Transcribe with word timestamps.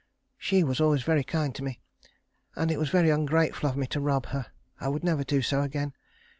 She 0.39 0.63
was 0.63 0.81
always 0.81 1.03
very 1.03 1.23
kind 1.23 1.53
to 1.53 1.63
me, 1.63 1.79
and 2.55 2.71
it 2.71 2.79
was 2.79 2.89
very 2.89 3.11
ungrateful 3.11 3.69
of 3.69 3.77
me 3.77 3.85
to 3.93 4.01
rob 4.01 4.25
her. 4.29 4.47
I 4.79 4.87
would 4.87 5.03
never 5.03 5.23
do 5.23 5.43
so 5.43 5.61
again. 5.61 5.93